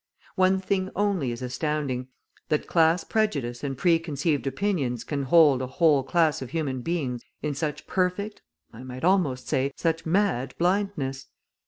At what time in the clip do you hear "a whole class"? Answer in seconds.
5.61-6.41